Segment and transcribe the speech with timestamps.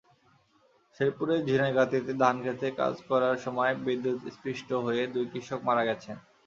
[0.97, 6.15] শেরপুরের ঝিনাইগাতীতে ধানখেতে কাজ করার সময় বিদ্যুৎস্পৃষ্ট হয়ে দুই কৃষক মারা গেছেন।